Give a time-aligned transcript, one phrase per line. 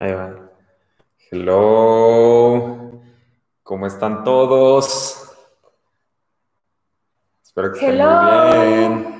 [0.00, 0.48] Ahí va.
[1.28, 3.02] Hello.
[3.64, 5.28] ¿Cómo están todos?
[7.42, 9.18] Espero que estén muy bien.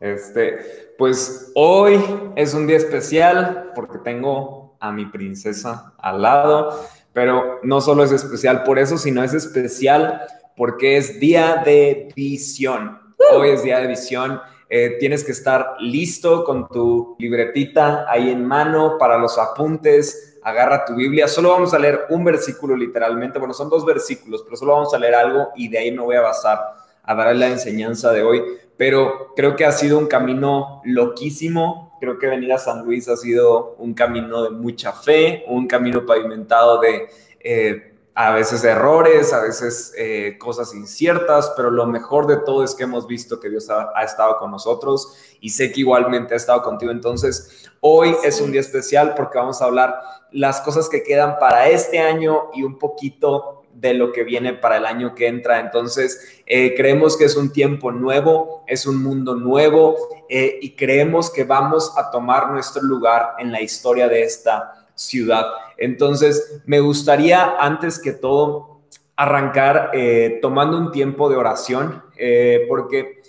[0.00, 2.02] Este, pues hoy
[2.34, 8.10] es un día especial porque tengo a mi princesa al lado, pero no solo es
[8.10, 10.22] especial por eso, sino es especial
[10.56, 13.14] porque es día de visión.
[13.32, 14.40] Hoy es día de visión
[14.70, 20.38] eh, tienes que estar listo con tu libretita ahí en mano para los apuntes.
[20.42, 21.26] Agarra tu Biblia.
[21.26, 23.38] Solo vamos a leer un versículo literalmente.
[23.38, 26.16] Bueno, son dos versículos, pero solo vamos a leer algo y de ahí me voy
[26.16, 26.58] a basar
[27.02, 28.42] a dar la enseñanza de hoy.
[28.76, 31.96] Pero creo que ha sido un camino loquísimo.
[32.00, 36.04] Creo que venir a San Luis ha sido un camino de mucha fe, un camino
[36.04, 37.08] pavimentado de...
[37.40, 37.87] Eh,
[38.20, 42.82] a veces errores, a veces eh, cosas inciertas, pero lo mejor de todo es que
[42.82, 46.90] hemos visto que Dios ha, estado con nosotros y sé que igualmente ha estado contigo.
[46.90, 50.00] Entonces, hoy es un día especial porque vamos a hablar
[50.32, 54.78] las cosas que quedan para este año y un poquito de lo que viene para
[54.78, 55.60] el año que entra.
[55.60, 59.94] Entonces, eh, creemos que es un tiempo nuevo, es un mundo nuevo
[60.28, 65.46] eh, y creemos que vamos a tomar nuestro lugar en la historia de esta ciudad.
[65.76, 68.80] Entonces, me gustaría antes que todo
[69.18, 73.22] arrancar eh, tomando un tiempo de oración, eh, porque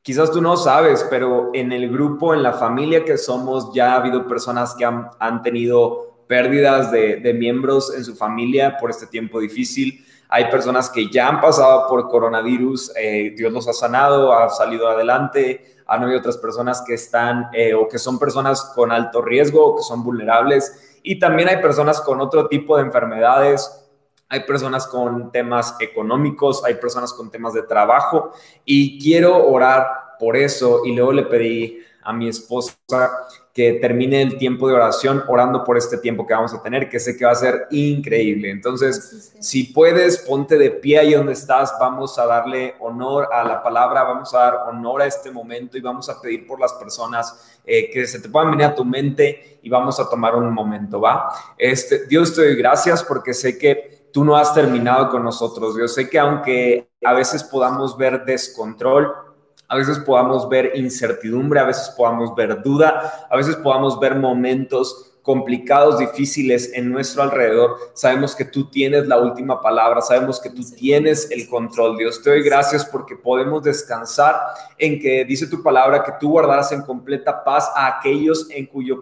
[0.00, 3.96] quizás tú no sabes, pero en el grupo, en la familia que somos, ya ha
[3.96, 10.04] habido personas que han, tenido pérdidas de, miembros en su familia por este tiempo difícil.
[10.28, 14.88] Hay personas que ya han pasado por coronavirus, eh, Dios los ha sanado, ha salido
[14.88, 15.76] adelante.
[15.88, 19.82] Han habido otras personas que están o que son personas con alto riesgo o que
[19.82, 23.82] son vulnerables y también hay personas con otro tipo de enfermedades,
[24.28, 28.32] hay personas con temas económicos, hay personas con temas de trabajo.
[28.64, 30.86] Y quiero orar por eso.
[30.86, 32.74] Y luego le pedí a mi esposa
[33.52, 36.98] que termine el tiempo de oración orando por este tiempo que vamos a tener, que
[36.98, 38.50] sé que va a ser increíble.
[38.50, 43.62] Entonces, si puedes, ponte de pie ahí donde estás, vamos a darle honor a la
[43.62, 47.58] palabra, vamos a dar honor a este momento y vamos a pedir por las personas
[47.66, 50.98] eh, que se te puedan venir a tu mente y vamos a tomar un momento,
[50.98, 51.28] ¿va?
[51.58, 55.76] Este, Dios te doy gracias porque sé que tú no has terminado con nosotros.
[55.78, 59.12] Yo sé que aunque a veces podamos ver descontrol,
[59.72, 65.11] a veces podamos ver incertidumbre, a veces podamos ver duda, a veces podamos ver momentos
[65.22, 70.62] complicados, difíciles en nuestro alrededor, sabemos que tú tienes la última palabra, sabemos que tú
[70.76, 71.96] tienes el control.
[71.96, 74.36] Dios, te doy gracias porque podemos descansar
[74.78, 79.00] en que dice tu palabra que tú guardarás en completa paz a aquellos en cuyo,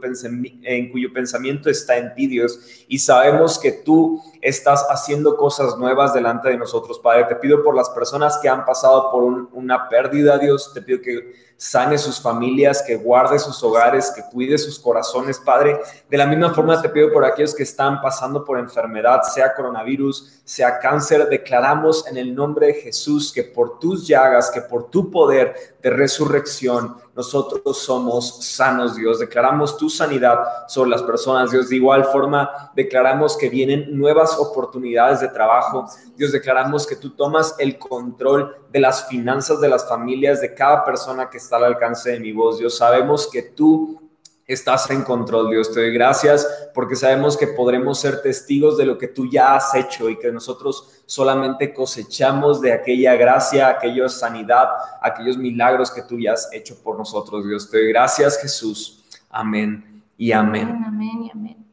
[0.62, 2.84] en cuyo pensamiento está en ti, Dios.
[2.86, 7.24] Y sabemos que tú estás haciendo cosas nuevas delante de nosotros, Padre.
[7.24, 11.50] Te pido por las personas que han pasado por una pérdida, Dios, te pido que
[11.60, 15.78] sane sus familias, que guarde sus hogares, que cuide sus corazones, Padre.
[16.10, 20.40] De la misma forma te pido por aquellos que están pasando por enfermedad, sea coronavirus,
[20.44, 25.08] sea cáncer, declaramos en el nombre de Jesús que por tus llagas, que por tu
[25.08, 29.20] poder de resurrección, nosotros somos sanos, Dios.
[29.20, 31.68] Declaramos tu sanidad sobre las personas, Dios.
[31.68, 35.86] De igual forma, declaramos que vienen nuevas oportunidades de trabajo.
[36.16, 40.84] Dios, declaramos que tú tomas el control de las finanzas de las familias, de cada
[40.84, 42.58] persona que está al alcance de mi voz.
[42.58, 44.09] Dios, sabemos que tú
[44.52, 45.72] estás en control, Dios.
[45.72, 49.74] Te doy gracias porque sabemos que podremos ser testigos de lo que tú ya has
[49.74, 54.68] hecho y que nosotros solamente cosechamos de aquella gracia, aquella sanidad,
[55.00, 57.70] aquellos milagros que tú ya has hecho por nosotros, Dios.
[57.70, 59.04] Te doy gracias, Jesús.
[59.30, 60.68] Amén y amén.
[60.68, 61.66] Amén, amén y amén.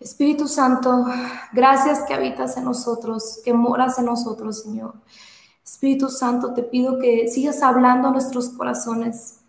[0.00, 1.06] Espíritu Santo,
[1.52, 4.94] gracias que habitas en nosotros, que moras en nosotros, Señor.
[5.64, 9.41] Espíritu Santo, te pido que sigas hablando a nuestros corazones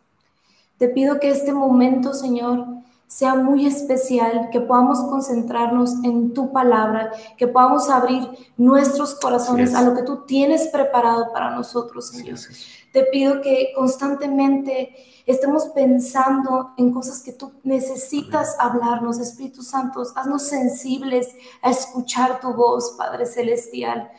[0.78, 2.66] te pido que este momento, Señor,
[3.08, 9.84] sea muy especial, que podamos concentrarnos en tu palabra, que podamos abrir nuestros corazones a
[9.84, 12.40] lo que tú tienes preparado para nosotros, Señor.
[12.92, 14.96] Te pido que constantemente
[15.28, 22.54] estemos pensando en cosas que tú necesitas hablarnos, Espíritu Santo, haznos sensibles a escuchar tu
[22.54, 24.10] voz, Padre Celestial.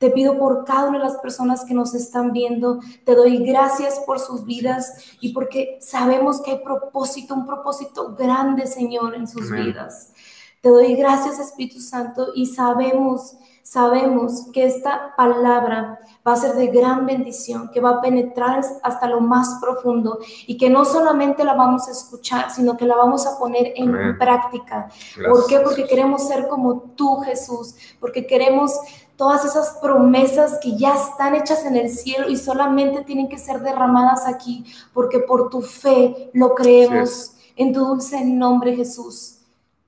[0.00, 2.80] Te pido por cada una de las personas que nos están viendo.
[3.04, 8.66] Te doy gracias por sus vidas y porque sabemos que hay propósito, un propósito grande,
[8.66, 10.14] Señor, en sus vidas.
[10.62, 16.68] Te doy gracias, Espíritu Santo, y sabemos, sabemos que esta palabra va a ser de
[16.68, 21.52] gran bendición, que va a penetrar hasta lo más profundo y que no solamente la
[21.52, 24.88] vamos a escuchar, sino que la vamos a poner en práctica.
[25.28, 25.60] ¿Por qué?
[25.60, 28.78] Porque queremos ser como tú, Jesús, porque queremos
[29.20, 33.60] todas esas promesas que ya están hechas en el cielo y solamente tienen que ser
[33.60, 34.64] derramadas aquí,
[34.94, 37.34] porque por tu fe lo creemos.
[37.54, 39.40] En tu dulce nombre, Jesús.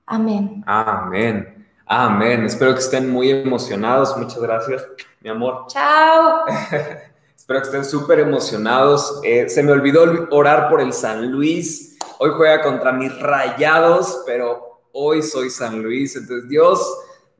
[0.05, 0.63] Amén.
[0.67, 1.65] Amén.
[1.87, 2.45] Amén.
[2.45, 4.15] Espero que estén muy emocionados.
[4.15, 4.85] Muchas gracias,
[5.21, 5.65] mi amor.
[5.65, 6.45] Chao.
[7.35, 9.19] Espero que estén súper emocionados.
[9.23, 11.97] Eh, se me olvidó orar por el San Luis.
[12.19, 16.15] Hoy juega contra mis rayados, pero hoy soy San Luis.
[16.15, 16.87] Entonces, Dios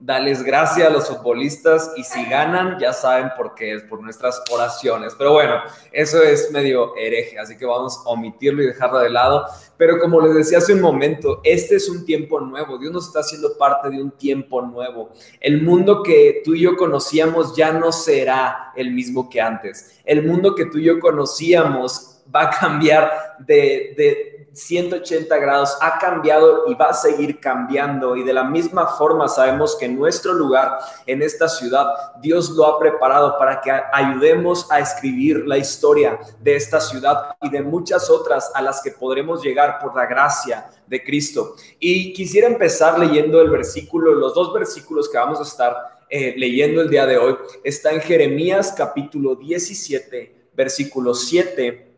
[0.05, 4.43] Dales gracias a los futbolistas y si ganan, ya saben por qué es, por nuestras
[4.51, 5.15] oraciones.
[5.17, 5.61] Pero bueno,
[5.93, 9.45] eso es medio hereje, así que vamos a omitirlo y dejarlo de lado.
[9.77, 12.77] Pero como les decía hace un momento, este es un tiempo nuevo.
[12.77, 15.11] Dios nos está haciendo parte de un tiempo nuevo.
[15.39, 20.01] El mundo que tú y yo conocíamos ya no será el mismo que antes.
[20.03, 25.97] El mundo que tú y yo conocíamos va a cambiar de, de 180 grados, ha
[25.97, 28.15] cambiado y va a seguir cambiando.
[28.15, 30.77] Y de la misma forma sabemos que nuestro lugar
[31.07, 31.87] en esta ciudad,
[32.21, 37.49] Dios lo ha preparado para que ayudemos a escribir la historia de esta ciudad y
[37.49, 41.55] de muchas otras a las que podremos llegar por la gracia de Cristo.
[41.79, 45.75] Y quisiera empezar leyendo el versículo, los dos versículos que vamos a estar
[46.09, 47.35] eh, leyendo el día de hoy.
[47.63, 51.92] Está en Jeremías capítulo 17, versículo 7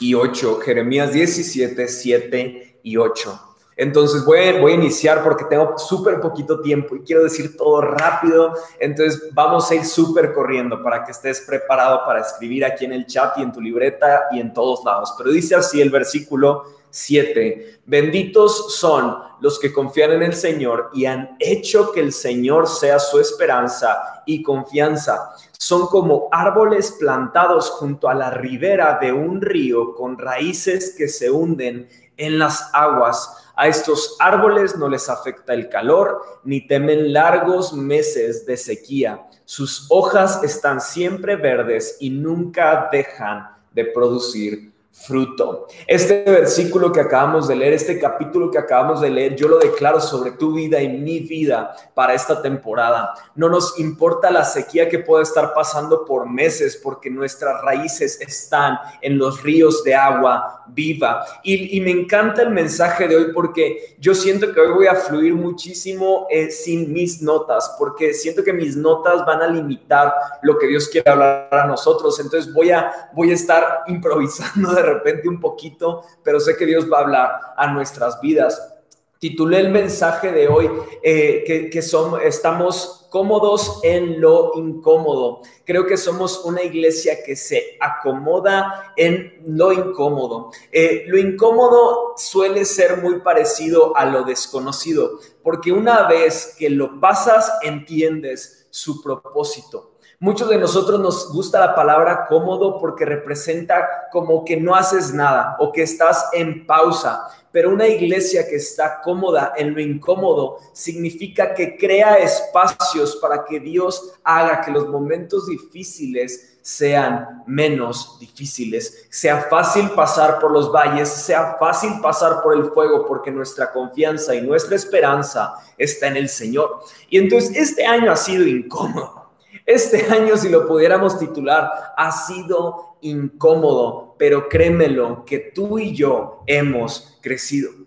[0.00, 3.52] y 8, Jeremías 17, 7 y 8.
[3.76, 8.54] Entonces voy voy a iniciar porque tengo súper poquito tiempo y quiero decir todo rápido.
[8.78, 13.06] Entonces vamos a ir súper corriendo para que estés preparado para escribir aquí en el
[13.06, 15.14] chat y en tu libreta y en todos lados.
[15.16, 17.80] Pero dice así el versículo 7.
[17.86, 22.98] Benditos son los que confían en el Señor y han hecho que el Señor sea
[22.98, 25.30] su esperanza y confianza.
[25.62, 31.30] Son como árboles plantados junto a la ribera de un río con raíces que se
[31.30, 33.52] hunden en las aguas.
[33.54, 39.24] A estos árboles no les afecta el calor ni temen largos meses de sequía.
[39.44, 45.68] Sus hojas están siempre verdes y nunca dejan de producir fruto.
[45.86, 50.00] Este versículo que acabamos de leer, este capítulo que acabamos de leer, yo lo declaro
[50.00, 53.14] sobre tu vida y mi vida para esta temporada.
[53.34, 58.78] No nos importa la sequía que pueda estar pasando por meses porque nuestras raíces están
[59.00, 61.24] en los ríos de agua viva.
[61.42, 65.34] Y, me encanta el mensaje de hoy porque yo siento que hoy voy a fluir
[65.34, 70.68] muchísimo eh, sin mis notas, porque siento que mis notas van a limitar lo que
[70.68, 72.20] Dios quiere hablar a nosotros.
[72.20, 76.90] Entonces voy a, voy a estar improvisando de repente un poquito, pero sé que Dios
[76.92, 78.74] va a hablar a nuestras vidas.
[79.18, 80.68] Titulé el mensaje de hoy
[81.02, 85.42] eh, que, que estamos cómodos en lo incómodo.
[85.66, 90.50] Creo que somos una iglesia que se acomoda en lo incómodo.
[90.72, 96.98] Eh, lo incómodo suele ser muy parecido a lo desconocido, porque una vez que lo
[97.00, 99.91] pasas, entiendes su propósito.
[100.22, 105.56] Muchos de nosotros nos gusta la palabra cómodo porque representa como que no haces nada
[105.58, 107.26] o que estás en pausa.
[107.50, 113.58] Pero una iglesia que está cómoda en lo incómodo significa que crea espacios para que
[113.58, 121.08] Dios haga que los momentos difíciles sean menos difíciles, sea fácil pasar por los valles,
[121.08, 126.28] sea fácil pasar por el fuego, porque nuestra confianza y nuestra esperanza está en el
[126.28, 126.78] Señor.
[127.10, 129.21] Y entonces este año ha sido incómodo
[129.66, 136.42] este año, si lo pudiéramos titular, ha sido incómodo, pero créemelo que tú y yo
[136.46, 137.81] hemos crecido.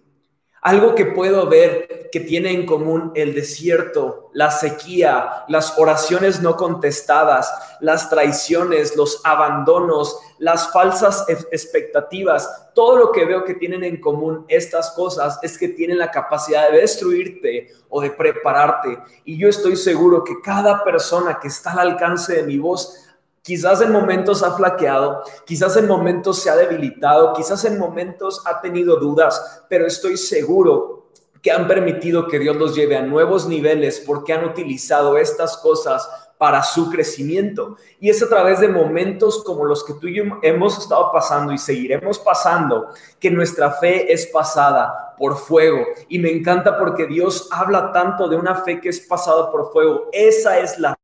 [0.65, 6.57] Algo que puedo ver que tiene en común el desierto, la sequía, las oraciones no
[6.57, 14.01] contestadas, las traiciones, los abandonos, las falsas expectativas, todo lo que veo que tienen en
[14.01, 18.97] común estas cosas es que tienen la capacidad de destruirte o de prepararte.
[19.23, 23.04] Y yo estoy seguro que cada persona que está al alcance de mi voz
[23.45, 28.59] Quizás en momentos ha flaqueado, quizás en momentos se ha debilitado, quizás en momentos ha
[28.59, 31.11] tenido dudas, pero estoy seguro
[31.43, 36.09] que han permitido que Dios los lleve a nuevos niveles porque han utilizado estas cosas
[36.39, 37.77] para su crecimiento.
[37.99, 41.53] Y es a través de momentos como los que tú y yo hemos estado pasando
[41.53, 42.87] y seguiremos pasando
[43.19, 45.85] que nuestra fe es pasada por fuego.
[46.09, 50.09] Y me encanta porque Dios habla tanto de una fe que es pasada por fuego.
[50.11, 50.97] Esa es la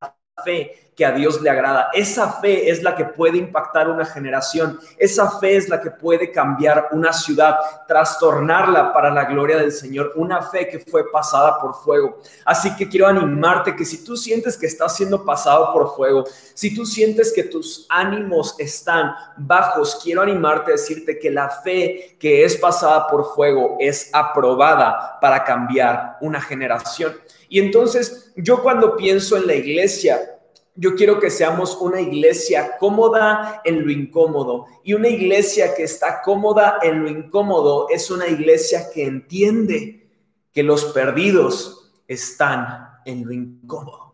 [0.44, 1.88] fe que a Dios le agrada.
[1.92, 4.78] Esa fe es la que puede impactar una generación.
[4.98, 7.56] Esa fe es la que puede cambiar una ciudad,
[7.88, 10.12] trastornarla para la gloria del Señor.
[10.16, 12.18] Una fe que fue pasada por fuego.
[12.44, 16.74] Así que quiero animarte que si tú sientes que estás siendo pasado por fuego, si
[16.74, 22.44] tú sientes que tus ánimos están bajos, quiero animarte a decirte que la fe que
[22.44, 27.14] es pasada por fuego es aprobada para cambiar una generación.
[27.48, 30.31] Y entonces yo cuando pienso en la iglesia,
[30.74, 34.66] yo quiero que seamos una iglesia cómoda en lo incómodo.
[34.82, 40.08] Y una iglesia que está cómoda en lo incómodo es una iglesia que entiende
[40.52, 44.11] que los perdidos están en lo incómodo.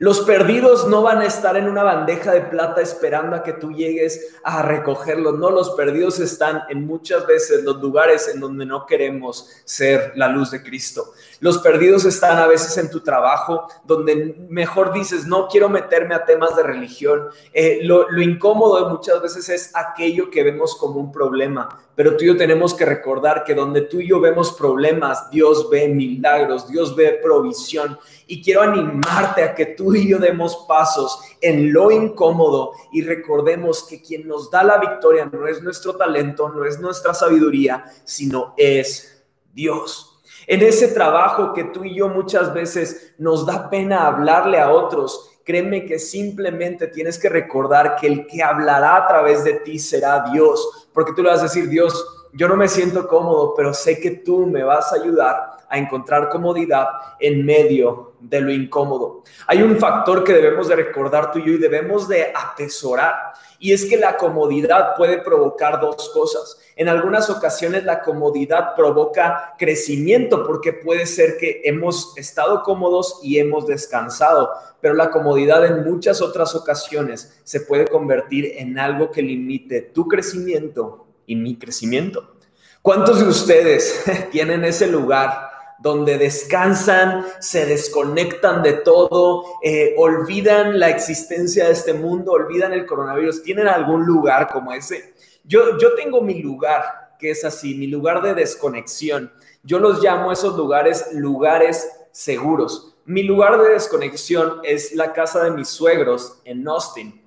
[0.00, 3.72] Los perdidos no van a estar en una bandeja de plata esperando a que tú
[3.72, 5.36] llegues a recogerlos.
[5.36, 10.28] No, los perdidos están en muchas veces los lugares en donde no queremos ser la
[10.28, 11.14] luz de Cristo.
[11.40, 16.24] Los perdidos están a veces en tu trabajo, donde mejor dices, no quiero meterme a
[16.24, 17.26] temas de religión.
[17.52, 22.22] Eh, lo, lo incómodo muchas veces es aquello que vemos como un problema, pero tú
[22.22, 26.68] y yo tenemos que recordar que donde tú y yo vemos problemas, Dios ve milagros,
[26.68, 27.98] Dios ve provisión.
[28.28, 33.82] Y quiero animarte a que tú y yo demos pasos en lo incómodo y recordemos
[33.82, 38.54] que quien nos da la victoria no es nuestro talento, no es nuestra sabiduría, sino
[38.56, 40.20] es Dios.
[40.46, 45.37] En ese trabajo que tú y yo muchas veces nos da pena hablarle a otros,
[45.48, 50.26] créeme que simplemente tienes que recordar que el que hablará a través de ti será
[50.30, 54.00] Dios porque tú le vas a decir, Dios, yo no me siento cómodo, pero sé
[54.00, 56.88] que tú me vas a ayudar a encontrar comodidad
[57.20, 59.22] en medio de lo incómodo.
[59.46, 63.72] Hay un factor que debemos de recordar tú y yo y debemos de atesorar, y
[63.72, 66.58] es que la comodidad puede provocar dos cosas.
[66.76, 73.38] En algunas ocasiones la comodidad provoca crecimiento porque puede ser que hemos estado cómodos y
[73.38, 79.22] hemos descansado, pero la comodidad en muchas otras ocasiones se puede convertir en algo que
[79.22, 82.36] limite tu crecimiento y mi crecimiento.
[82.80, 85.47] ¿Cuántos de ustedes tienen ese lugar
[85.78, 92.86] donde descansan, se desconectan de todo, eh, olvidan la existencia de este mundo, olvidan el
[92.86, 93.42] coronavirus?
[93.42, 95.14] ¿Tienen algún lugar como ese?
[95.44, 99.32] Yo, yo tengo mi lugar, que es así, mi lugar de desconexión.
[99.62, 102.96] Yo los llamo esos lugares lugares seguros.
[103.04, 107.17] Mi lugar de desconexión es la casa de mis suegros en Austin.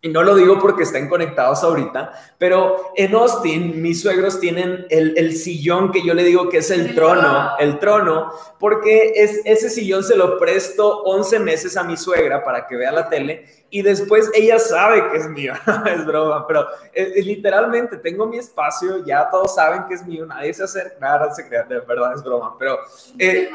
[0.00, 5.34] Y no lo digo porque estén conectados ahorita, pero en Austin mis suegros tienen el,
[5.36, 10.04] sillón que yo le digo que es el, trono, el trono, porque es, ese sillón
[10.04, 14.30] se lo presto 11 meses a mi suegra para que vea la tele y después
[14.34, 15.54] ella sabe que es mío,
[15.86, 16.62] es broma, pero
[16.92, 20.96] eh, eh, literalmente tengo mi espacio, ya todos saben que es mío, nadie se acerca,
[21.00, 22.78] nada se crea, de verdad es broma, pero...
[23.18, 23.50] Eh,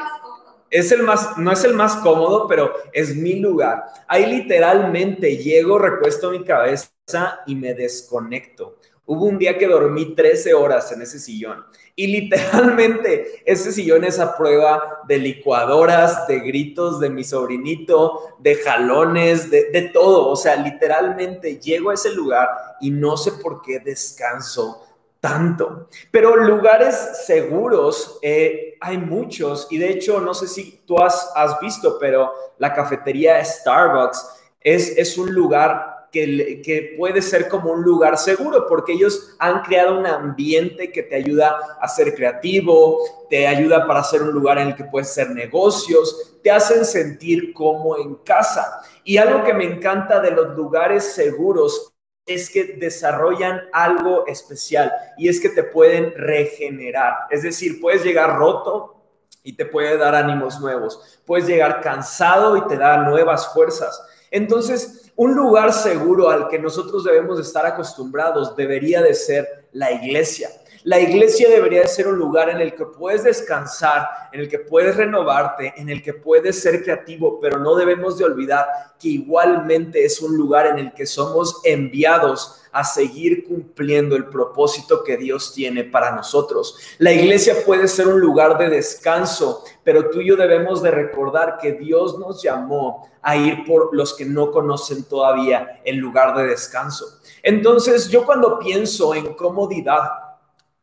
[0.74, 3.84] es el más, no es el más cómodo, pero es mi lugar.
[4.08, 6.90] Ahí literalmente llego, recuesto mi cabeza
[7.46, 8.80] y me desconecto.
[9.06, 11.64] Hubo un día que dormí 13 horas en ese sillón
[11.96, 18.56] y literalmente ese sillón es a prueba de licuadoras, de gritos de mi sobrinito, de
[18.56, 20.30] jalones, de, de todo.
[20.30, 22.50] O sea, literalmente llego a ese lugar
[22.82, 24.82] y no sé por qué descanso
[25.24, 25.88] tanto.
[26.12, 31.58] Pero lugares seguros eh, hay muchos y de hecho no sé si tú has, has
[31.62, 34.28] visto, pero la cafetería Starbucks
[34.60, 39.62] es, es un lugar que, que, puede ser como un lugar seguro porque ellos han
[39.62, 43.00] creado un ambiente que te ayuda a ser creativo,
[43.30, 47.54] te ayuda para hacer un lugar en el que puedes hacer negocios, te hacen sentir
[47.54, 48.82] como en casa.
[49.06, 51.93] Y algo que me encanta de los lugares seguros
[52.26, 57.14] es que desarrollan algo especial y es que te pueden regenerar.
[57.30, 59.02] Es decir, puedes llegar roto
[59.44, 61.22] y te puede dar ánimos nuevos.
[61.26, 64.02] Puedes llegar cansado y te da nuevas fuerzas.
[64.32, 70.50] Entonces, un lugar seguro al que nosotros debemos estar acostumbrados debería de ser la iglesia.
[70.86, 74.60] La iglesia debería de ser un lugar en el que puedes descansar, en el que
[74.60, 78.68] puedes renovarte, en el que puedes ser creativo, pero no debemos de olvidar
[79.00, 85.06] que igualmente es un lugar en el que somos enviados a seguir cumpliendo el propósito
[85.06, 86.78] que Dios tiene para nosotros.
[86.98, 91.60] La iglesia puede ser un lugar de descanso, pero tú y yo debemos de recordar
[91.62, 96.48] que Dios nos llamó a ir por los que no conocen todavía el lugar de
[96.48, 97.20] descanso.
[97.42, 100.33] Entonces, yo cuando pienso en comodidad,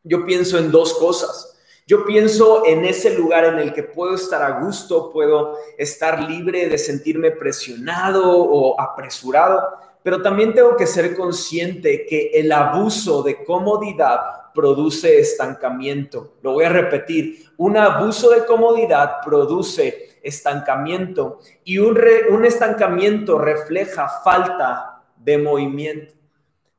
[0.03, 1.47] yo pienso en dos cosas.
[1.87, 6.69] Yo pienso en ese lugar en el que puedo estar a gusto, puedo estar libre
[6.69, 9.61] de sentirme presionado o apresurado,
[10.03, 14.19] pero también tengo que ser consciente que el abuso de comodidad
[14.53, 16.35] produce estancamiento.
[16.41, 24.07] Lo voy a repetir, un abuso de comodidad produce estancamiento y un, un estancamiento refleja
[24.23, 26.20] falta de movimiento.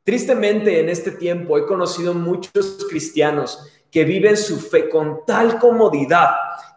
[0.04, 6.30] Tristemente en este tiempo he conocido muchos cristianos que viven su fe con tal comodidad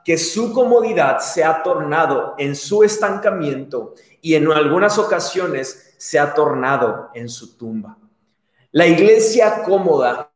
[0.05, 6.35] que su comodidad se ha tornado en su estancamiento y en algunas ocasiones se ha
[6.35, 7.97] tornado en su tumba.
[8.71, 10.29] La iglesia cómoda,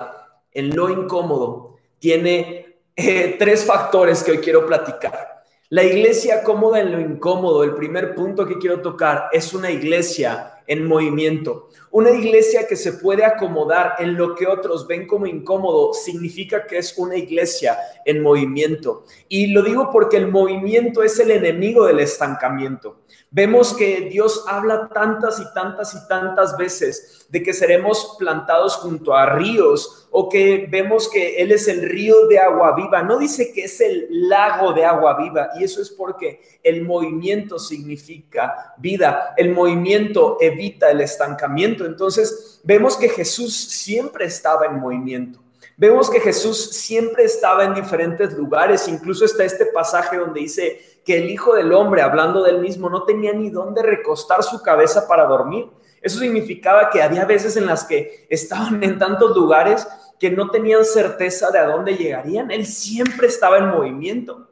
[0.51, 5.43] en lo incómodo, tiene eh, tres factores que hoy quiero platicar.
[5.69, 10.58] La iglesia cómoda en lo incómodo, el primer punto que quiero tocar, es una iglesia
[10.69, 11.67] en movimiento.
[11.89, 16.77] Una iglesia que se puede acomodar en lo que otros ven como incómodo significa que
[16.77, 19.03] es una iglesia en movimiento.
[19.27, 22.99] Y lo digo porque el movimiento es el enemigo del estancamiento.
[23.31, 29.13] Vemos que Dios habla tantas y tantas y tantas veces de que seremos plantados junto
[29.13, 33.03] a ríos o que vemos que Él es el río de agua viva.
[33.03, 37.59] No dice que es el lago de agua viva y eso es porque el movimiento
[37.59, 39.35] significa vida.
[39.37, 41.85] El movimiento evita el estancamiento.
[41.85, 45.39] Entonces vemos que Jesús siempre estaba en movimiento.
[45.77, 48.87] Vemos que Jesús siempre estaba en diferentes lugares.
[48.87, 53.01] Incluso está este pasaje donde dice que el Hijo del Hombre, hablando del mismo, no
[53.01, 55.65] tenía ni dónde recostar su cabeza para dormir.
[56.03, 59.87] Eso significaba que había veces en las que estaban en tantos lugares
[60.19, 62.51] que no tenían certeza de a dónde llegarían.
[62.51, 64.49] Él siempre estaba en movimiento.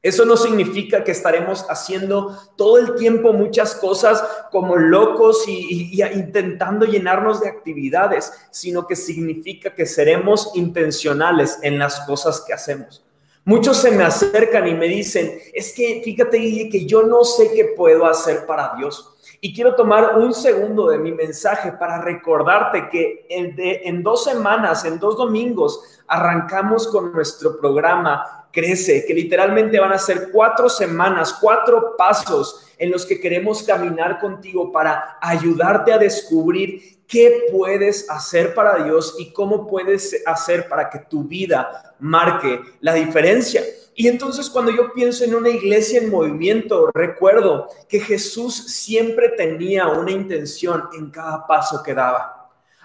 [0.00, 6.02] Eso no significa que estaremos haciendo todo el tiempo muchas cosas como locos y, y,
[6.02, 13.04] intentando llenarnos de actividades, sino que significa que seremos intencionales en las cosas que hacemos.
[13.48, 17.72] Muchos se me acercan y me dicen, es que fíjate, que yo no sé qué
[17.74, 19.16] puedo hacer para Dios.
[19.40, 24.84] Y quiero tomar un segundo de mi mensaje para recordarte que en, en dos semanas,
[24.84, 31.38] en dos domingos, arrancamos con nuestro programa Crece, que literalmente van a ser cuatro semanas,
[31.40, 38.54] cuatro pasos en los que queremos caminar contigo para ayudarte a descubrir qué puedes hacer
[38.54, 43.62] para Dios y cómo puedes hacer para que tu vida marque la diferencia.
[43.94, 49.86] Y entonces cuando yo pienso en una iglesia en movimiento, recuerdo que Jesús siempre tenía
[49.86, 52.37] una intención en cada paso que daba.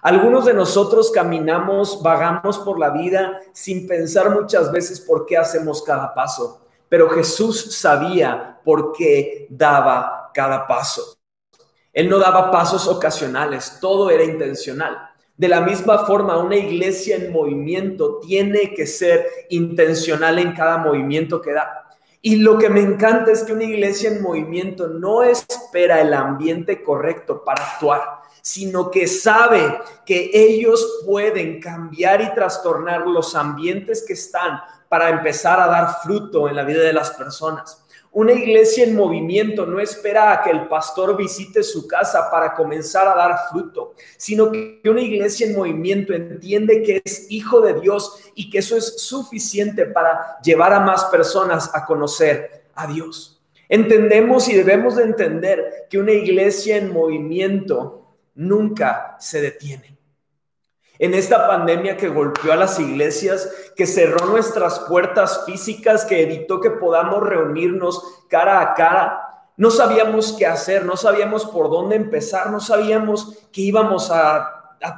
[0.03, 5.81] Algunos de nosotros caminamos, vagamos por la vida sin pensar muchas veces por qué hacemos
[5.81, 11.17] cada paso, pero Jesús sabía por qué daba cada paso.
[11.93, 14.97] Él no daba pasos ocasionales, todo era intencional.
[15.37, 21.41] De la misma forma, una iglesia en movimiento tiene que ser intencional en cada movimiento
[21.41, 21.87] que da.
[22.21, 26.83] Y lo que me encanta es que una iglesia en movimiento no espera el ambiente
[26.83, 34.13] correcto para actuar, sino que sabe que ellos pueden cambiar y trastornar los ambientes que
[34.13, 37.85] están para empezar a dar fruto en la vida de las personas.
[38.11, 43.07] Una iglesia en movimiento no espera a que el pastor visite su casa para comenzar
[43.07, 48.29] a dar fruto, sino que una iglesia en movimiento entiende que es hijo de Dios
[48.35, 53.41] y que eso es suficiente para llevar a más personas a conocer a Dios.
[53.69, 58.02] Entendemos y debemos de entender que una iglesia en movimiento
[58.35, 59.93] nunca se detiene
[60.99, 66.61] en esta pandemia que golpeó a las iglesias, que cerró nuestras puertas físicas, que evitó
[66.61, 69.49] que podamos reunirnos cara a cara.
[69.57, 74.49] No sabíamos qué hacer, no sabíamos por dónde empezar, no sabíamos que íbamos a,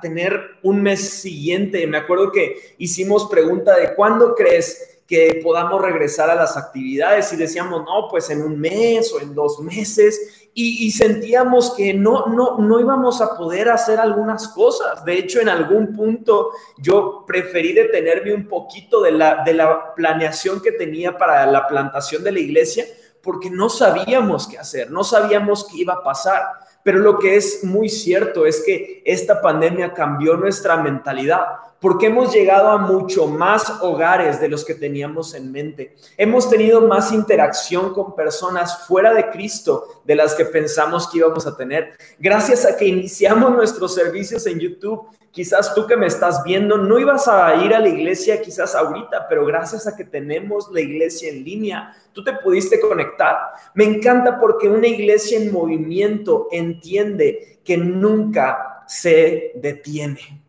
[0.02, 1.86] tener un mes siguiente.
[1.86, 7.36] Me acuerdo que hicimos pregunta de cuándo crees que podamos regresar a las actividades y
[7.36, 12.58] decíamos, no, pues en un mes o en dos meses y, sentíamos que no, no,
[12.60, 15.04] no íbamos a poder hacer algunas cosas.
[15.04, 20.62] De hecho, en algún punto yo preferí detenerme un poquito de la, de la planeación
[20.62, 22.86] que tenía para la plantación de la iglesia
[23.22, 26.44] porque no sabíamos qué hacer, no sabíamos qué iba a pasar.
[26.84, 31.48] Pero lo que es muy cierto es que esta pandemia cambió nuestra mentalidad
[31.86, 35.96] porque hemos llegado a mucho más hogares de los que teníamos en mente.
[36.18, 41.46] Hemos tenido más interacción con personas fuera de Cristo de las que pensamos que íbamos
[41.46, 41.92] a tener.
[42.18, 46.98] Gracias a que iniciamos nuestros servicios en YouTube, quizás tú que me estás viendo no
[46.98, 51.30] ibas a ir a la iglesia quizás ahorita, pero gracias a que tenemos la iglesia
[51.30, 53.38] en línea, tú te pudiste conectar.
[53.76, 60.45] Me encanta porque una iglesia en movimiento entiende que nunca se detiene.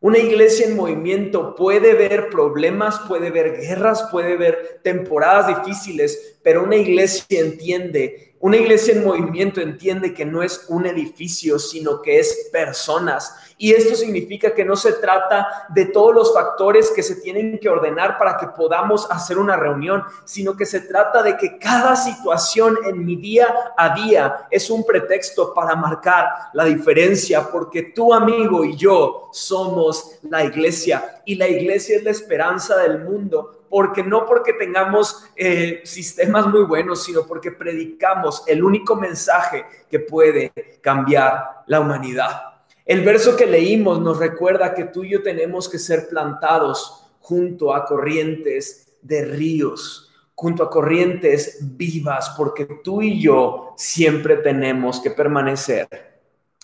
[0.00, 6.62] Una iglesia en movimiento puede ver problemas, puede ver guerras, puede ver temporadas difíciles, pero
[6.62, 12.20] una iglesia entiende una iglesia en movimiento entiende que no es un edificio, sino que
[12.20, 13.34] es personas.
[13.60, 17.68] Y esto significa que no se trata de todos los factores que se tienen que
[17.68, 22.78] ordenar para que podamos hacer una reunión, sino que se trata de que cada situación
[22.86, 28.64] en mi día a día es un pretexto para marcar la diferencia, porque tu amigo
[28.64, 34.24] y yo somos la iglesia y la iglesia es la esperanza del mundo porque no
[34.24, 41.64] porque tengamos eh, sistemas muy buenos, sino porque predicamos el único mensaje que puede cambiar
[41.66, 42.57] la humanidad.
[42.88, 47.74] El verso que leímos nos recuerda que tú y yo tenemos que ser plantados junto
[47.74, 55.10] a corrientes de ríos, junto a corrientes vivas, porque tú y yo siempre tenemos que
[55.10, 55.86] permanecer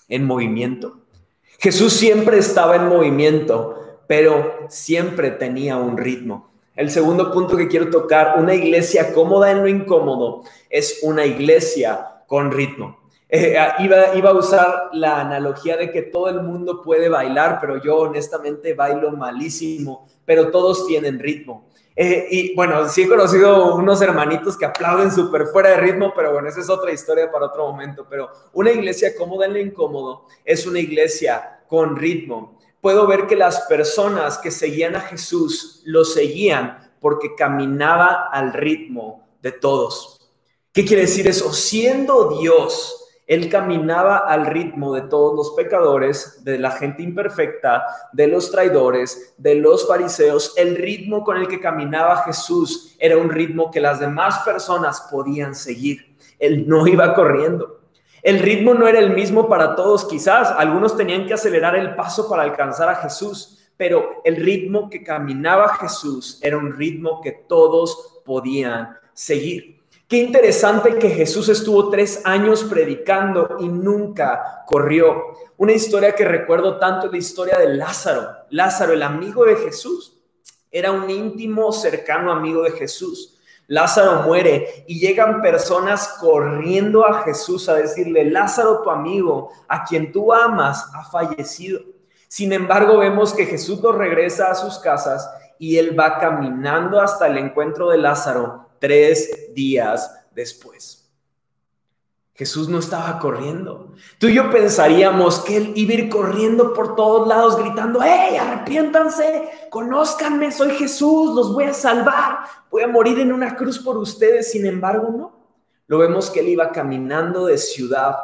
[0.09, 0.97] en movimiento.
[1.59, 6.49] Jesús siempre estaba en movimiento, pero siempre tenía un ritmo.
[6.75, 12.23] El segundo punto que quiero tocar, una iglesia cómoda en lo incómodo, es una iglesia
[12.27, 13.04] con ritmo.
[13.37, 17.59] Eh, ah, iba, iba a usar la analogía de que todo el mundo puede bailar,
[17.61, 21.69] pero yo honestamente bailo malísimo, pero todos tienen ritmo.
[21.97, 26.33] Eh, y bueno, sí he conocido unos hermanitos que aplauden súper fuera de ritmo, pero
[26.33, 28.07] bueno, esa es otra historia para otro momento.
[28.09, 32.61] Pero una iglesia cómoda en lo incómodo es una iglesia con ritmo.
[32.81, 39.27] Puedo ver que las personas que seguían a Jesús lo seguían porque caminaba al ritmo
[39.43, 40.21] de todos.
[40.73, 41.53] ¿Qué quiere decir eso?
[41.53, 48.27] Siendo Dios, él caminaba al ritmo de todos los pecadores, de la gente imperfecta, de
[48.27, 50.53] los traidores, de los fariseos.
[50.57, 55.55] El ritmo con el que caminaba Jesús era un ritmo que las demás personas podían
[55.55, 56.17] seguir.
[56.39, 57.81] Él no iba corriendo.
[58.23, 62.29] El ritmo no era el mismo para todos, quizás algunos tenían que acelerar el paso
[62.29, 68.23] para alcanzar a Jesús, pero el ritmo que caminaba Jesús era un ritmo que todos
[68.25, 69.84] podían seguir.
[70.15, 75.35] Qué interesante que Jesús estuvo tres años predicando y nunca corrió.
[75.57, 78.29] Una historia que recuerdo tanto es la historia de Lázaro.
[78.51, 80.17] Lázaro, el amigo de Jesús,
[80.71, 83.41] era un íntimo, cercano amigo de Jesús.
[83.67, 90.13] Lázaro muere y llegan personas corriendo a Jesús a decirle, Lázaro, tu amigo, a quien
[90.13, 91.81] tú amas, ha fallecido.
[92.29, 97.27] Sin embargo, vemos que Jesús lo regresa a sus casas y él va caminando hasta
[97.27, 101.11] el encuentro de Lázaro tres días después.
[102.35, 103.95] Jesús no estaba corriendo.
[104.19, 108.37] Tú y yo pensaríamos que él iba a ir corriendo por todos lados gritando, ¡Hey,
[108.37, 109.49] arrepiéntanse!
[109.71, 114.51] Conózcanme, soy Jesús, los voy a salvar, voy a morir en una cruz por ustedes.
[114.51, 115.33] Sin embargo, no.
[115.87, 118.17] Lo vemos que él iba caminando de ciudad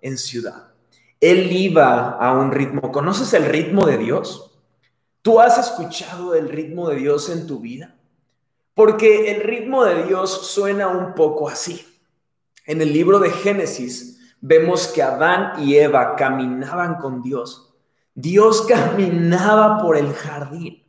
[0.00, 0.68] en ciudad.
[1.20, 2.90] Él iba a un ritmo.
[2.90, 4.58] ¿Conoces el ritmo de Dios?
[5.20, 7.95] ¿Tú has escuchado el ritmo de Dios en tu vida?
[8.76, 11.98] Porque el ritmo de Dios suena un poco así.
[12.66, 17.74] En el libro de Génesis vemos que Adán y Eva caminaban con Dios.
[18.14, 20.84] Dios caminaba por el jardín.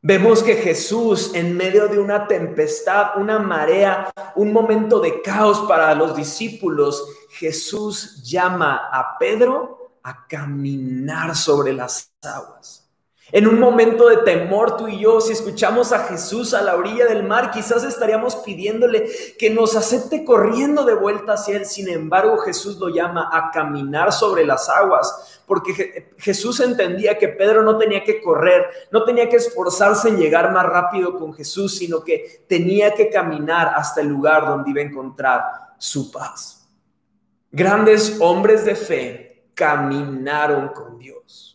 [0.00, 5.94] Vemos que Jesús, en medio de una tempestad, una marea, un momento de caos para
[5.94, 12.83] los discípulos, Jesús llama a Pedro a caminar sobre las aguas.
[13.32, 17.06] En un momento de temor, tú y yo, si escuchamos a Jesús a la orilla
[17.06, 21.64] del mar, quizás estaríamos pidiéndole que nos acepte corriendo de vuelta hacia Él.
[21.64, 27.62] Sin embargo, Jesús lo llama a caminar sobre las aguas, porque Jesús entendía que Pedro
[27.62, 32.04] no tenía que correr, no tenía que esforzarse en llegar más rápido con Jesús, sino
[32.04, 35.42] que tenía que caminar hasta el lugar donde iba a encontrar
[35.78, 36.68] su paz.
[37.50, 41.53] Grandes hombres de fe caminaron con Dios.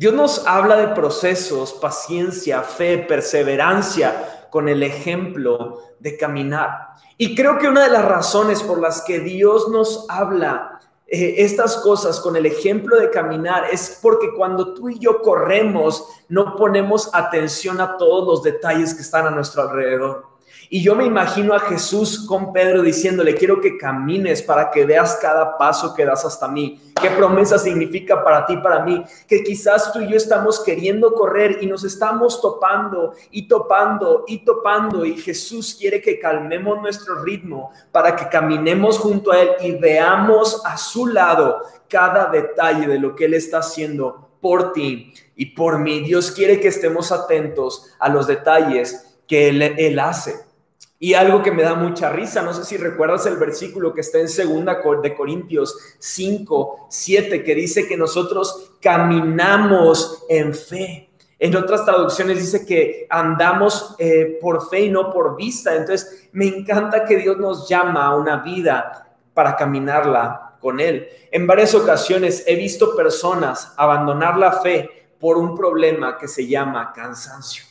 [0.00, 6.94] Dios nos habla de procesos, paciencia, fe, perseverancia con el ejemplo de caminar.
[7.18, 11.76] Y creo que una de las razones por las que Dios nos habla eh, estas
[11.76, 17.10] cosas con el ejemplo de caminar es porque cuando tú y yo corremos no ponemos
[17.12, 20.29] atención a todos los detalles que están a nuestro alrededor.
[20.72, 25.18] Y yo me imagino a Jesús con Pedro diciéndole, quiero que camines para que veas
[25.20, 26.80] cada paso que das hasta mí.
[27.02, 29.02] ¿Qué promesa significa para ti, para mí?
[29.26, 34.44] Que quizás tú y yo estamos queriendo correr y nos estamos topando y topando y
[34.44, 39.72] topando y Jesús quiere que calmemos nuestro ritmo para que caminemos junto a Él y
[39.72, 45.46] veamos a su lado cada detalle de lo que Él está haciendo por ti y
[45.46, 45.98] por mí.
[45.98, 50.48] Dios quiere que estemos atentos a los detalles que Él, él hace.
[51.02, 54.18] Y algo que me da mucha risa, no sé si recuerdas el versículo que está
[54.18, 61.08] en segunda de Corintios 5, 7, que dice que nosotros caminamos en fe.
[61.38, 65.74] En otras traducciones dice que andamos eh, por fe y no por vista.
[65.74, 71.08] Entonces, me encanta que Dios nos llama a una vida para caminarla con Él.
[71.32, 76.92] En varias ocasiones he visto personas abandonar la fe por un problema que se llama
[76.92, 77.69] cansancio.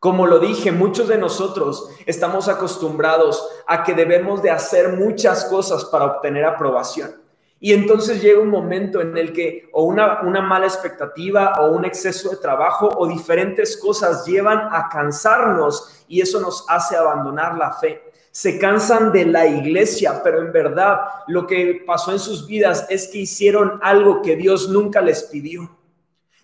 [0.00, 5.84] Como lo dije, muchos de nosotros estamos acostumbrados a que debemos de hacer muchas cosas
[5.84, 7.20] para obtener aprobación.
[7.60, 11.84] Y entonces llega un momento en el que o una, una mala expectativa o un
[11.84, 17.74] exceso de trabajo o diferentes cosas llevan a cansarnos y eso nos hace abandonar la
[17.74, 18.02] fe.
[18.30, 23.08] Se cansan de la iglesia, pero en verdad lo que pasó en sus vidas es
[23.08, 25.68] que hicieron algo que Dios nunca les pidió.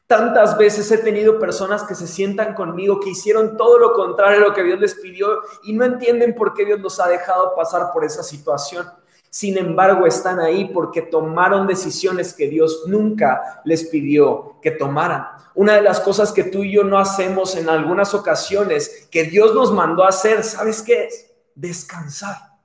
[0.07, 4.49] Tantas veces he tenido personas que se sientan conmigo, que hicieron todo lo contrario a
[4.49, 7.91] lo que Dios les pidió y no entienden por qué Dios los ha dejado pasar
[7.93, 8.87] por esa situación.
[9.31, 15.27] Sin embargo, están ahí porque tomaron decisiones que Dios nunca les pidió que tomaran.
[15.55, 19.55] Una de las cosas que tú y yo no hacemos en algunas ocasiones, que Dios
[19.55, 21.33] nos mandó hacer, ¿sabes qué es?
[21.55, 22.56] Descansar.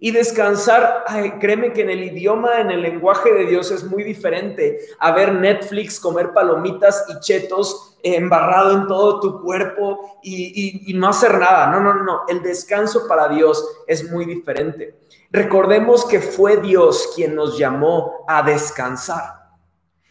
[0.00, 1.04] Y descansar,
[1.40, 5.32] créeme que en el idioma, en el lenguaje de Dios es muy diferente a ver
[5.32, 11.66] Netflix, comer palomitas y chetos embarrado en todo tu cuerpo y, y no hacer nada.
[11.72, 12.20] No, no, no.
[12.28, 15.00] El descanso para Dios es muy diferente.
[15.32, 19.38] Recordemos que fue Dios quien nos llamó a descansar.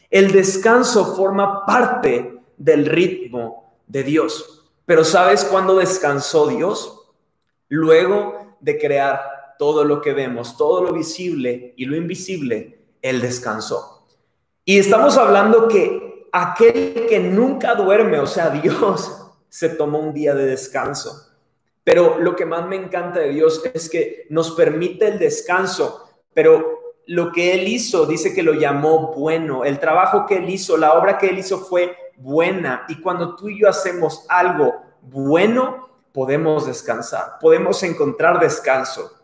[0.09, 4.69] El descanso forma parte del ritmo de Dios.
[4.85, 7.09] Pero ¿sabes cuándo descansó Dios?
[7.67, 14.05] Luego de crear todo lo que vemos, todo lo visible y lo invisible, Él descansó.
[14.65, 20.35] Y estamos hablando que aquel que nunca duerme, o sea, Dios, se tomó un día
[20.35, 21.23] de descanso.
[21.83, 26.95] Pero lo que más me encanta de Dios es que nos permite el descanso, pero
[27.05, 29.63] lo que Él hizo, dice que lo llamó bueno.
[29.63, 32.85] El trabajo que Él hizo, la obra que Él hizo fue buena.
[32.89, 39.16] Y cuando tú y yo hacemos algo bueno, podemos descansar, podemos encontrar descanso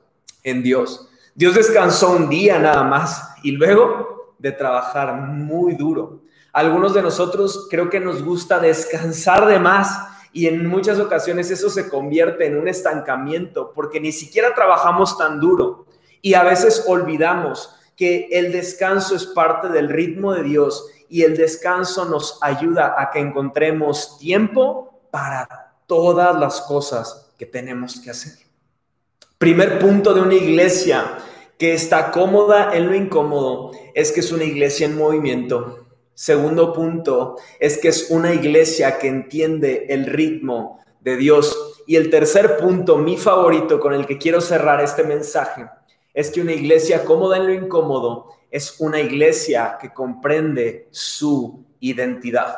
[0.44, 1.10] en Dios.
[1.36, 6.22] Dios descansó un día nada más y luego de trabajar muy duro.
[6.52, 11.70] Algunos de nosotros creo que nos gusta descansar de más y en muchas ocasiones eso
[11.70, 15.88] se convierte en un estancamiento porque ni siquiera trabajamos tan duro
[16.22, 21.38] y a veces olvidamos que el descanso es parte del ritmo de Dios y el
[21.38, 28.43] descanso nos ayuda a que encontremos tiempo para todas las cosas que tenemos que hacer.
[29.44, 31.18] Primer punto de una iglesia
[31.58, 35.86] que está cómoda en lo incómodo es que es una iglesia en movimiento.
[36.14, 41.84] Segundo punto es que es una iglesia que entiende el ritmo de Dios.
[41.86, 45.66] Y el tercer punto, mi favorito con el que quiero cerrar este mensaje,
[46.14, 52.56] es que una iglesia cómoda en lo incómodo es una iglesia que comprende su identidad.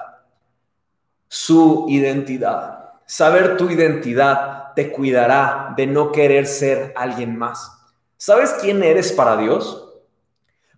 [1.28, 2.85] Su identidad.
[3.08, 7.72] Saber tu identidad te cuidará de no querer ser alguien más.
[8.18, 9.94] ¿Sabes quién eres para Dios?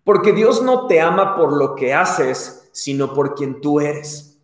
[0.04, 4.38] Porque Dios no te ama por lo que haces, sino por quien tú eres.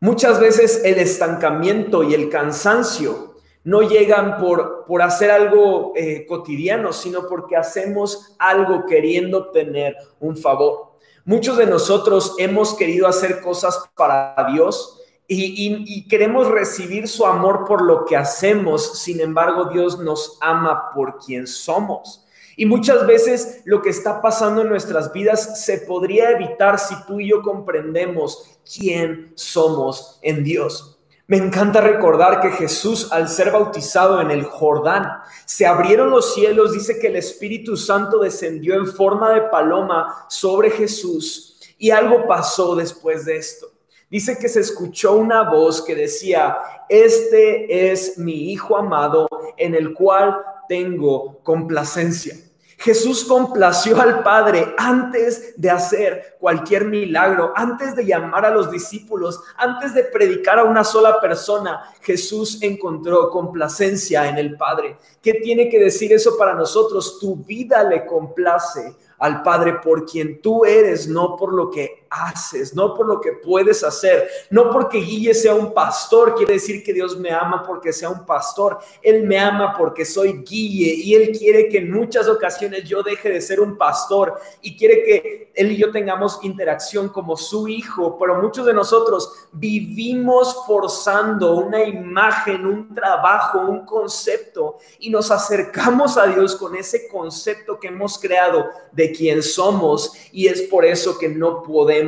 [0.00, 6.92] Muchas veces el estancamiento y el cansancio no llegan por, por hacer algo eh, cotidiano,
[6.92, 10.96] sino porque hacemos algo queriendo obtener un favor.
[11.24, 14.95] Muchos de nosotros hemos querido hacer cosas para Dios
[15.28, 21.18] y, queremos recibir su amor por lo que hacemos, sin embargo Dios nos ama por
[21.18, 22.24] quien somos.
[22.56, 27.20] Y muchas veces lo que está pasando en nuestras vidas se podría evitar si tú
[27.20, 30.98] y yo comprendemos quién somos en Dios.
[31.26, 35.08] Me encanta recordar que Jesús, al ser bautizado en el Jordán,
[35.44, 40.70] se abrieron los cielos, dice que el Espíritu Santo descendió en forma de paloma sobre
[40.70, 43.75] Jesús y algo pasó después de esto.
[44.08, 49.94] Dice que se escuchó una voz que decía, este es mi Hijo amado en el
[49.94, 50.36] cual
[50.68, 52.36] tengo complacencia.
[52.78, 59.40] Jesús complació al Padre antes de hacer cualquier milagro, antes de llamar a los discípulos,
[59.56, 61.92] antes de predicar a una sola persona.
[62.02, 64.98] Jesús encontró complacencia en el Padre.
[65.20, 67.18] ¿Qué tiene que decir eso para nosotros?
[67.18, 72.74] Tu vida le complace al Padre por quien tú eres, no por lo que haces,
[72.74, 76.92] no por lo que puedes hacer, no porque Guille sea un pastor, quiere decir que
[76.92, 81.36] Dios me ama porque sea un pastor, Él me ama porque soy Guille y Él
[81.36, 85.72] quiere que en muchas ocasiones yo deje de ser un pastor y quiere que Él
[85.72, 92.66] y yo tengamos interacción como su hijo, pero muchos de nosotros vivimos forzando una imagen,
[92.66, 98.66] un trabajo, un concepto y nos acercamos a Dios con ese concepto que hemos creado
[98.92, 102.05] de quién somos y es por eso que no podemos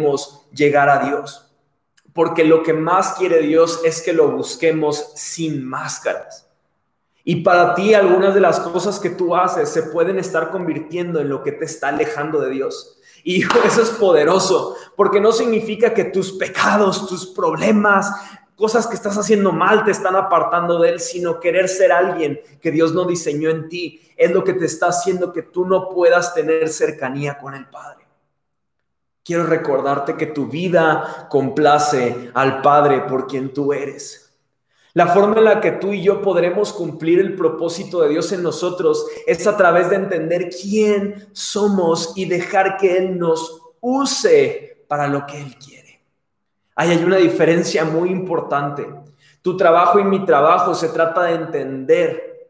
[0.52, 1.50] llegar a Dios.
[2.12, 6.48] Porque lo que más quiere Dios es que lo busquemos sin máscaras.
[7.24, 11.28] Y para ti algunas de las cosas que tú haces se pueden estar convirtiendo en
[11.28, 12.98] lo que te está alejando de Dios.
[13.22, 18.10] Y eso es poderoso, porque no significa que tus pecados, tus problemas,
[18.56, 22.70] cosas que estás haciendo mal te están apartando de Él, sino querer ser alguien que
[22.70, 26.34] Dios no diseñó en ti es lo que te está haciendo que tú no puedas
[26.34, 27.97] tener cercanía con el Padre.
[29.28, 34.32] Quiero recordarte que tu vida complace al Padre por quien tú eres.
[34.94, 38.42] La forma en la que tú y yo podremos cumplir el propósito de Dios en
[38.42, 45.06] nosotros es a través de entender quién somos y dejar que Él nos use para
[45.06, 46.00] lo que Él quiere.
[46.74, 48.88] Ahí hay una diferencia muy importante.
[49.42, 52.48] Tu trabajo y mi trabajo se trata de entender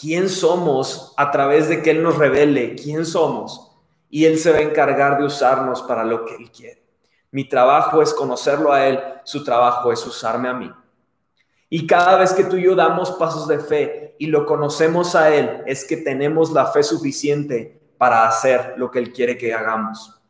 [0.00, 3.69] quién somos a través de que Él nos revele quién somos
[4.10, 6.82] y Él se va a encargar de usarnos para lo que Él quiere.
[7.30, 10.70] Mi trabajo es conocerlo a Él, su trabajo es usarme a mí.
[11.68, 15.32] Y cada vez que tú y yo damos pasos de fe y lo conocemos a
[15.32, 20.20] Él, es que tenemos la fe suficiente para hacer lo que Él quiere que hagamos.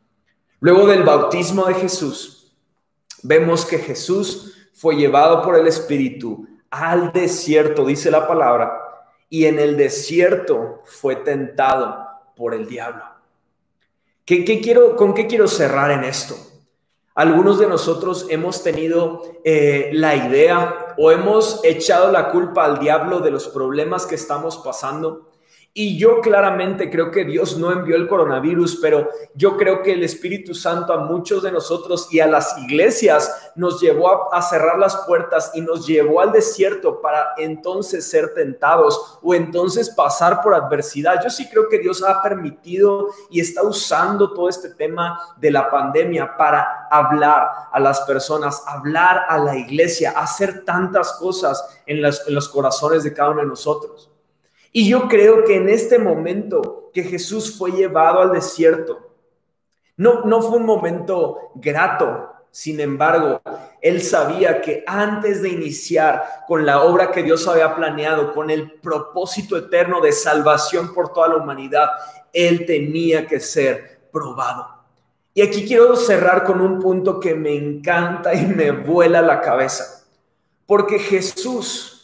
[0.59, 2.55] Luego del bautismo de Jesús,
[3.23, 8.79] vemos que Jesús fue llevado por el Espíritu al desierto, dice la palabra,
[9.27, 13.10] y en el desierto fue tentado por el diablo.
[14.31, 16.37] ¿Qué, quiero, ¿Con qué quiero cerrar en esto?
[17.15, 23.19] Algunos de nosotros hemos tenido eh, la idea o hemos echado la culpa al diablo
[23.19, 25.30] de los problemas que estamos pasando
[25.73, 30.03] y yo claramente creo que Dios no envió el coronavirus, pero yo creo que el
[30.03, 34.97] Espíritu Santo a muchos de nosotros y a las iglesias nos llevó a, cerrar las
[35.07, 41.23] puertas y nos llevó al desierto para entonces ser tentados o entonces pasar por adversidad.
[41.23, 45.69] Yo sí creo que Dios ha permitido y está usando todo este tema de la
[45.69, 52.49] pandemia para hablar a las personas, hablar a la iglesia, hacer tantas cosas en, los
[52.49, 54.10] corazones de cada uno de nosotros.
[54.71, 59.11] Y yo creo que en este momento que Jesús fue llevado al desierto,
[59.97, 62.29] no, no fue un momento grato.
[62.49, 63.41] Sin embargo,
[63.81, 68.73] él sabía que antes de iniciar con la obra que Dios había planeado, con el
[68.73, 71.89] propósito eterno de salvación por toda la humanidad,
[72.33, 74.67] él tenía que ser probado.
[75.33, 80.05] Y aquí quiero cerrar con un punto que me encanta y me vuela la cabeza.
[80.65, 82.00] Porque Jesús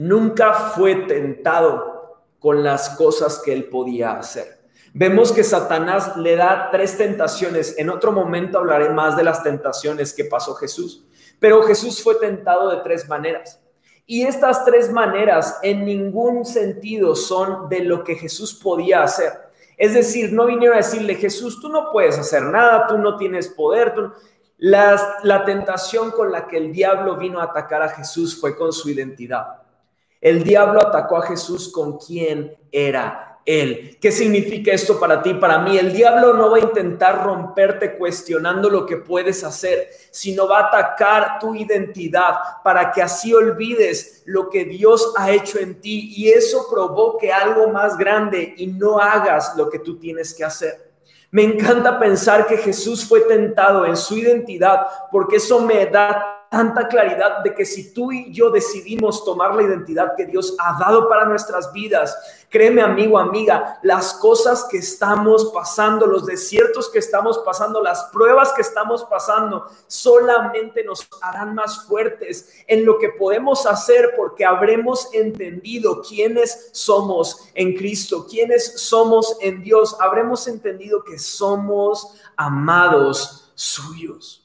[0.00, 4.58] nunca fue tentado con las cosas que él podía hacer.
[4.94, 7.74] Vemos que Satanás le da tres tentaciones.
[7.76, 11.04] En otro momento hablaré más de las tentaciones que pasó Jesús.
[11.38, 13.60] Pero Jesús fue tentado de tres maneras.
[14.06, 19.32] Y estas tres maneras en ningún sentido son de lo que Jesús podía hacer.
[19.76, 23.48] Es decir, no vinieron a decirle, Jesús, tú no puedes hacer nada, tú no tienes
[23.48, 23.94] poder.
[24.56, 28.72] La, la tentación con la que el diablo vino a atacar a Jesús fue con
[28.72, 29.60] su identidad.
[30.20, 33.96] El diablo atacó a Jesús con quién era él.
[34.00, 35.34] ¿Qué significa esto para ti?
[35.34, 40.46] Para mí, el diablo no va a intentar romperte cuestionando lo que puedes hacer, sino
[40.46, 45.80] va a atacar tu identidad para que así olvides lo que Dios ha hecho en
[45.80, 50.44] ti y eso provoque algo más grande y no hagas lo que tú tienes que
[50.44, 50.90] hacer.
[51.30, 56.88] Me encanta pensar que Jesús fue tentado en su identidad porque eso me da tanta
[56.88, 61.08] claridad de que si tú y yo decidimos tomar la identidad que Dios ha dado
[61.08, 67.38] para nuestras vidas, créeme amigo, amiga, las cosas que estamos pasando, los desiertos que estamos
[67.38, 73.64] pasando, las pruebas que estamos pasando, solamente nos harán más fuertes en lo que podemos
[73.66, 81.16] hacer porque habremos entendido quiénes somos en Cristo, quiénes somos en Dios, habremos entendido que
[81.16, 84.39] somos amados suyos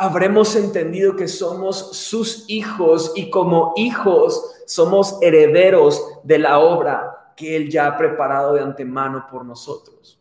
[0.00, 7.54] habremos entendido que somos sus hijos y como hijos somos herederos de la obra que
[7.54, 10.18] Él ya ha preparado de antemano por nosotros.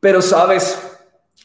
[0.00, 0.76] Pero sabes,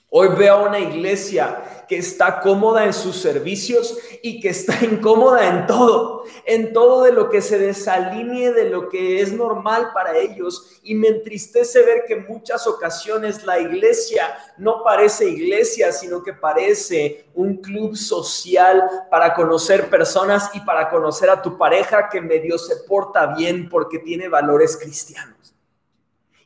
[0.10, 5.66] hoy veo una iglesia que está cómoda en sus servicios y que está incómoda en
[5.66, 10.80] todo, en todo de lo que se desalinee de lo que es normal para ellos.
[10.84, 16.34] Y me entristece ver que en muchas ocasiones la iglesia no parece iglesia, sino que
[16.34, 22.60] parece un club social para conocer personas y para conocer a tu pareja que medio
[22.60, 25.56] se porta bien porque tiene valores cristianos.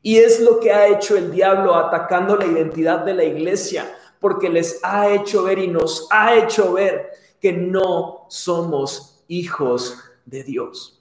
[0.02, 4.48] Y es lo que ha hecho el diablo atacando la identidad de la iglesia porque
[4.48, 10.93] les ha hecho ver y nos ha hecho ver que no somos hijos de Dios.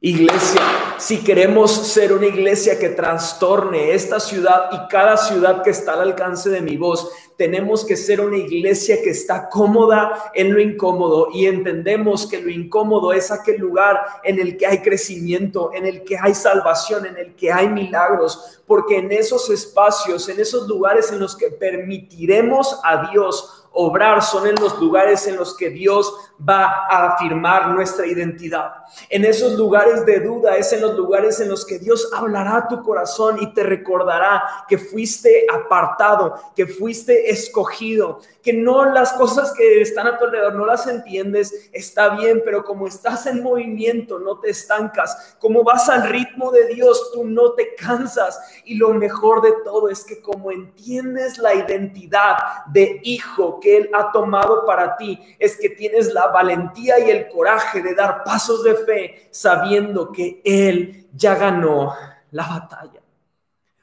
[0.00, 0.60] Iglesia,
[0.98, 6.02] si queremos ser una iglesia que trastorne esta ciudad y cada ciudad que está al
[6.02, 11.30] alcance de mi voz, tenemos que ser una iglesia que está cómoda en lo incómodo
[11.34, 16.04] y entendemos que lo incómodo es aquel lugar en el que hay crecimiento, en el
[16.04, 21.10] que hay salvación, en el que hay milagros, porque en esos espacios, en esos lugares
[21.10, 26.12] en los que permitiremos a Dios obrar, son en los lugares en los que Dios
[26.46, 28.72] va a afirmar nuestra identidad.
[29.08, 32.68] En esos lugares de duda es en los lugares en los que Dios hablará a
[32.68, 39.52] tu corazón y te recordará que fuiste apartado, que fuiste escogido, que no las cosas
[39.52, 44.18] que están a tu alrededor no las entiendes, está bien, pero como estás en movimiento,
[44.18, 45.36] no te estancas.
[45.38, 48.40] Como vas al ritmo de Dios, tú no te cansas.
[48.64, 52.36] Y lo mejor de todo es que como entiendes la identidad
[52.72, 57.28] de hijo que Él ha tomado para ti es que tienes la valentía y el
[57.28, 61.94] coraje de dar pasos de fe sabiendo que Él ya ganó
[62.30, 63.00] la batalla.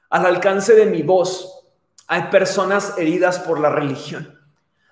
[0.10, 1.64] Al alcance de mi voz
[2.08, 4.40] hay personas heridas por la religión.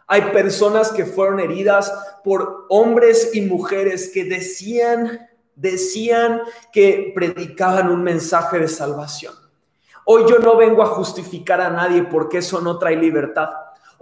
[0.07, 1.91] Hay personas que fueron heridas
[2.23, 6.41] por hombres y mujeres que decían, decían
[6.71, 9.33] que predicaban un mensaje de salvación.
[10.05, 13.49] Hoy yo no vengo a justificar a nadie porque eso no trae libertad.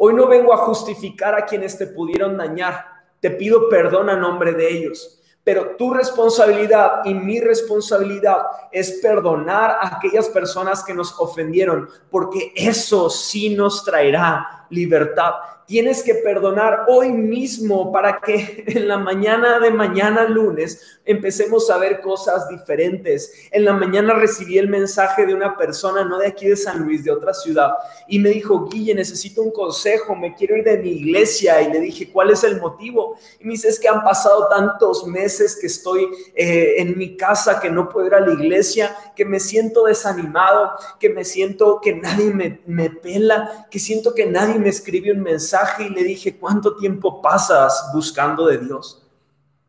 [0.03, 2.85] Hoy no vengo a justificar a quienes te pudieron dañar.
[3.19, 5.21] Te pido perdón a nombre de ellos.
[5.43, 8.37] Pero tu responsabilidad y mi responsabilidad
[8.71, 15.33] es perdonar a aquellas personas que nos ofendieron, porque eso sí nos traerá libertad
[15.65, 21.77] tienes que perdonar hoy mismo para que en la mañana de mañana lunes empecemos a
[21.77, 23.33] ver cosas diferentes.
[23.51, 27.03] En la mañana recibí el mensaje de una persona, no de aquí de San Luis,
[27.03, 27.71] de otra ciudad,
[28.07, 31.61] y me dijo, Guille, necesito un consejo, me quiero ir de mi iglesia.
[31.61, 33.17] Y le dije, ¿cuál es el motivo?
[33.39, 37.59] Y me dice, es que han pasado tantos meses que estoy eh, en mi casa,
[37.59, 41.95] que no puedo ir a la iglesia, que me siento desanimado, que me siento que
[41.95, 46.37] nadie me, me pela, que siento que nadie me escribe un mensaje y le dije,
[46.37, 49.03] ¿cuánto tiempo pasas buscando de Dios?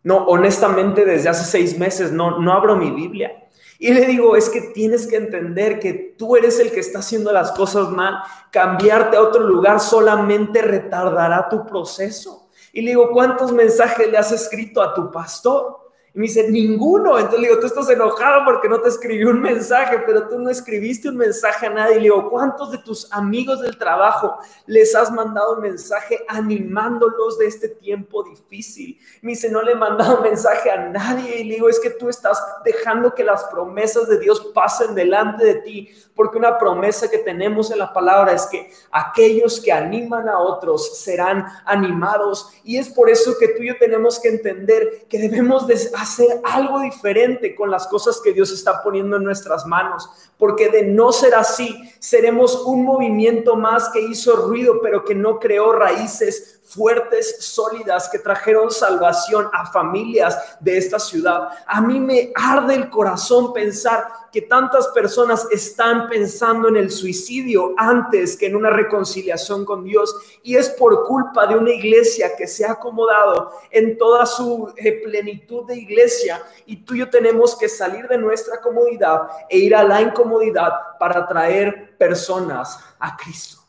[0.03, 3.49] No, honestamente, desde hace seis meses no, no abro mi Biblia.
[3.79, 7.33] Y le digo, es que tienes que entender que tú eres el que está haciendo
[7.33, 8.23] las cosas mal.
[8.51, 12.49] Cambiarte a otro lugar solamente retardará tu proceso.
[12.73, 15.82] Y le digo, ¿cuántos mensajes le has escrito a tu pastor?
[16.15, 17.17] Y me dice, ninguno.
[17.19, 20.51] Entonces le digo, tú estás enojado porque no te escribí un mensaje, pero tú no
[20.51, 21.95] escribiste un mensaje a nadie.
[21.95, 27.39] Y le digo, ¿cuántos de tus amigos del trabajo les has mandado un mensaje animándolos
[27.39, 28.99] de este tiempo difícil?
[29.23, 31.41] Me dice, no le he mandado un mensaje a nadie.
[31.41, 35.45] Y le digo, es que tú estás dejando que las promesas de Dios pasen delante
[35.47, 40.29] de ti, porque una promesa que tenemos en la palabra es que aquellos que animan
[40.29, 42.51] a otros serán animados.
[42.65, 46.41] Y es por eso que tú y yo tenemos que entender que debemos de hacer
[46.45, 51.13] algo diferente con las cosas que Dios está poniendo en nuestras manos, porque de no
[51.13, 57.37] ser así, seremos un movimiento más que hizo ruido, pero que no creó raíces fuertes,
[57.41, 61.49] sólidas, que trajeron salvación a familias de esta ciudad.
[61.67, 67.75] A mí me arde el corazón pensar que tantas personas están pensando en el suicidio
[67.77, 70.15] antes que en una reconciliación con Dios.
[70.43, 75.03] Y es por culpa de una iglesia que se ha acomodado en toda su eh,
[75.05, 76.43] plenitud de iglesia.
[76.65, 80.73] Y tú y yo tenemos que salir de nuestra comodidad e ir a la incomodidad
[80.99, 83.62] para traer personas a Cristo.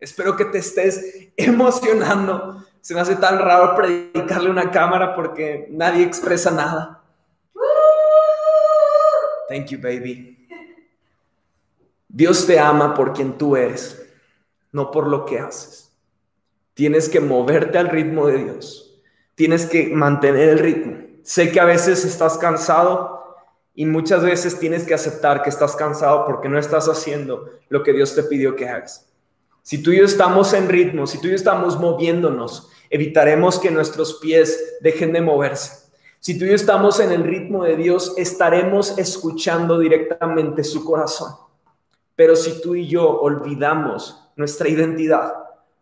[0.00, 2.64] Espero que te estés emocionando.
[2.80, 7.02] Se me hace tan raro predicarle una cámara porque nadie expresa nada.
[9.48, 10.48] Thank you, baby.
[12.08, 14.00] Dios te ama por quien tú eres,
[14.72, 15.92] no por lo que haces.
[16.74, 19.00] Tienes que moverte al ritmo de Dios.
[19.34, 20.98] Tienes que mantener el ritmo.
[21.22, 23.36] Sé que a veces estás cansado
[23.74, 27.92] y muchas veces tienes que aceptar que estás cansado porque no estás haciendo lo que
[27.92, 29.09] Dios te pidió que hagas.
[29.62, 33.70] Si tú y yo estamos en ritmo, si tú y yo estamos moviéndonos, evitaremos que
[33.70, 35.90] nuestros pies dejen de moverse.
[36.18, 41.34] Si tú y yo estamos en el ritmo de Dios, estaremos escuchando directamente su corazón.
[42.14, 45.32] Pero si tú y yo olvidamos nuestra identidad,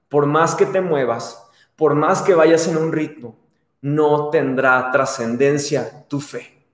[0.09, 3.37] por más que te muevas, por más que vayas en un ritmo,
[3.81, 6.64] no tendrá trascendencia tu fe.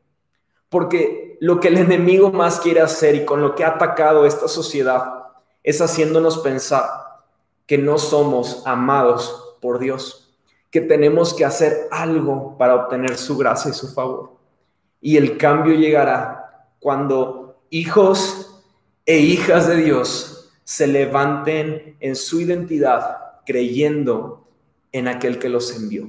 [0.69, 4.49] Porque lo que el enemigo más quiere hacer y con lo que ha atacado esta
[4.49, 5.24] sociedad
[5.65, 6.85] es haciéndonos pensar
[7.67, 10.37] que no somos amados por Dios,
[10.71, 14.35] que tenemos que hacer algo para obtener su gracia y su favor.
[15.01, 18.63] Y el cambio llegará cuando hijos
[19.07, 24.47] e hijas de Dios se levanten en su identidad creyendo
[24.93, 26.09] en aquel que los envió.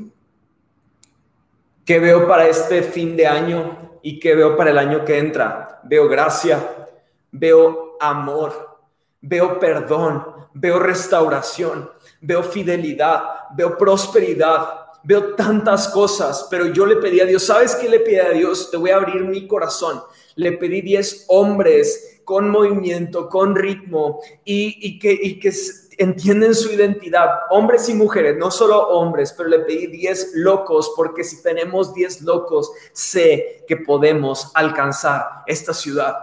[1.85, 5.81] ¿Qué veo para este fin de año y qué veo para el año que entra?
[5.83, 6.89] Veo gracia,
[7.31, 8.74] veo amor,
[9.22, 11.89] veo perdón, veo restauración,
[12.22, 13.24] veo fidelidad,
[13.55, 18.18] veo prosperidad, veo tantas cosas, pero yo le pedí a Dios, ¿sabes qué le pedí
[18.18, 18.72] a Dios?
[18.72, 20.01] Te voy a abrir mi corazón.
[20.36, 25.53] Le pedí 10 hombres con movimiento, con ritmo y, que, y que
[25.97, 31.24] entienden su identidad, hombres y mujeres, no solo hombres, pero le pedí 10 locos, porque
[31.24, 36.16] si tenemos 10 locos, sé que podemos alcanzar esta ciudad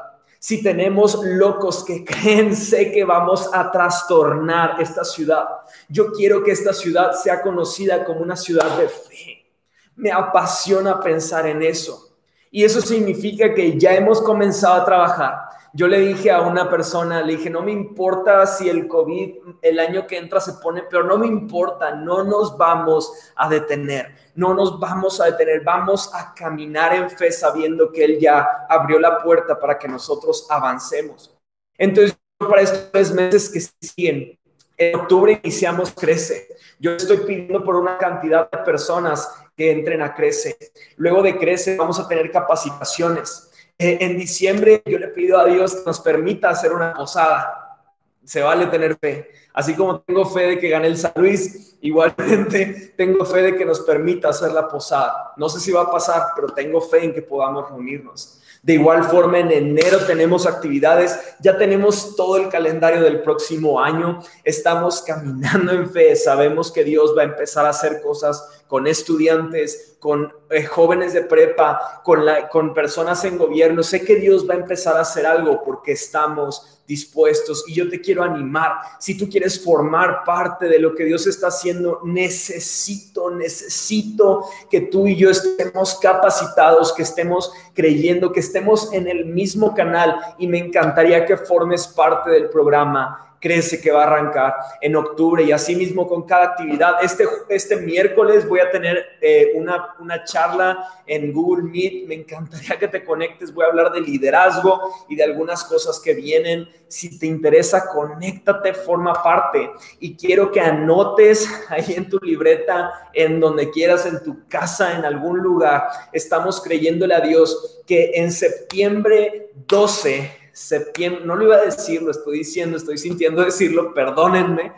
[0.42, 5.46] si tenemos locos que creen, sé que vamos a trastornar esta ciudad.
[5.88, 9.46] Yo quiero que esta ciudad sea conocida como una ciudad de fe.
[9.94, 12.16] Me apasiona pensar en eso.
[12.50, 15.34] Y eso significa que ya hemos comenzado a trabajar
[15.74, 19.78] Yo le dije a una persona, le dije, no me importa si el COVID el
[19.78, 24.52] año que entra se pone peor, no me importa, no nos vamos a detener, no
[24.52, 29.22] nos vamos a detener, vamos a caminar en fe sabiendo que Él ya abrió la
[29.22, 31.34] puerta para que nosotros avancemos.
[31.78, 34.38] Entonces, para estos tres meses que siguen,
[34.76, 36.48] en octubre iniciamos Crece.
[36.78, 40.58] Yo estoy pidiendo por una cantidad de personas que entren a Crece.
[40.96, 43.51] Luego de Crece vamos a tener capacitaciones
[43.82, 47.78] en diciembre yo le pido a Dios que nos permita hacer una posada.
[48.24, 49.30] Se vale tener fe.
[49.52, 53.64] Así como tengo fe de que gane el San Luis, igualmente tengo fe de que
[53.64, 55.32] nos permita hacer la posada.
[55.36, 58.41] No sé si va a pasar, pero tengo fe en que podamos reunirnos.
[58.62, 64.20] De igual forma, en enero tenemos actividades, ya tenemos todo el calendario del próximo año,
[64.44, 69.96] estamos caminando en fe, sabemos que Dios va a empezar a hacer cosas con estudiantes,
[69.98, 72.20] con eh, jóvenes de prepa, con,
[72.52, 73.82] con personas en gobierno.
[73.82, 78.00] Sé que Dios va a empezar a hacer algo porque estamos dispuestos y yo te
[78.02, 78.72] quiero animar.
[78.98, 85.06] Si tú quieres formar parte de lo que Dios está haciendo, necesito, necesito que tú
[85.06, 90.58] y yo estemos capacitados, que estemos creyendo, que estemos en el mismo canal y me
[90.58, 95.74] encantaría que formes parte del programa crece que va a arrancar en octubre y así
[95.74, 97.02] mismo con cada actividad.
[97.02, 102.06] Este, este miércoles voy a tener eh, una, una charla en Google Meet.
[102.06, 103.52] Me encantaría que te conectes.
[103.52, 106.68] Voy a hablar de liderazgo y de algunas cosas que vienen.
[106.86, 109.72] Si te interesa, conéctate, forma parte.
[109.98, 115.04] Y quiero que anotes ahí en tu libreta, en donde quieras, en tu casa, en
[115.04, 115.88] algún lugar.
[116.12, 122.10] Estamos creyéndole a Dios que en septiembre 12 septiembre, no lo iba a decir, lo
[122.10, 124.72] estoy diciendo, estoy sintiendo decirlo, perdónenme.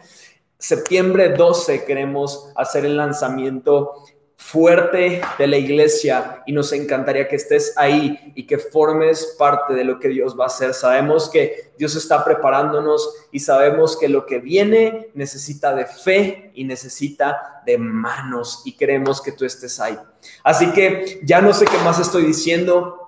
[0.59, 4.05] Septiembre 12 queremos hacer el lanzamiento
[4.37, 9.85] fuerte de la iglesia y nos encantaría que estés ahí y que formes parte de
[9.85, 10.75] lo que Dios va a hacer.
[10.75, 16.65] Sabemos que Dios está preparándonos y sabemos que lo que viene necesita de fe y
[16.65, 19.99] necesita de manos y queremos que tú estés ahí.
[20.43, 23.04] Así que ya no sé qué más estoy diciendo.